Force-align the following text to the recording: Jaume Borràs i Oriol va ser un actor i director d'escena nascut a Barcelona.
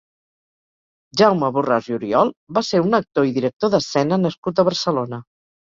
Jaume 1.21 1.51
Borràs 1.59 1.91
i 1.91 1.95
Oriol 1.99 2.33
va 2.59 2.65
ser 2.71 2.83
un 2.89 3.01
actor 3.03 3.29
i 3.33 3.39
director 3.39 3.75
d'escena 3.77 4.23
nascut 4.27 4.65
a 4.65 4.69
Barcelona. 4.73 5.27